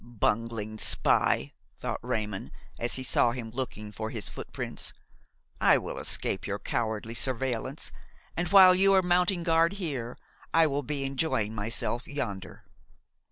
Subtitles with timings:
[0.03, 4.93] "Bungling spy!" thought Raymon, as he saw him looking for his footprints.
[5.59, 7.91] "I will escape your cowardly surveillance,
[8.35, 10.17] and while you are mounting guard here
[10.55, 12.65] I will be enjoying myself yonder."